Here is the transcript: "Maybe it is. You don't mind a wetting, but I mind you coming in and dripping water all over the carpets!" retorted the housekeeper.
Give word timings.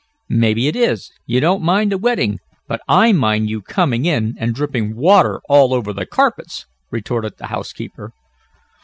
"Maybe 0.31 0.67
it 0.67 0.75
is. 0.75 1.11
You 1.27 1.39
don't 1.39 1.61
mind 1.61 1.93
a 1.93 1.97
wetting, 1.99 2.39
but 2.67 2.81
I 2.87 3.13
mind 3.13 3.51
you 3.51 3.61
coming 3.61 4.05
in 4.05 4.33
and 4.39 4.55
dripping 4.55 4.95
water 4.95 5.41
all 5.47 5.75
over 5.75 5.93
the 5.93 6.07
carpets!" 6.07 6.65
retorted 6.89 7.37
the 7.37 7.45
housekeeper. 7.53 8.11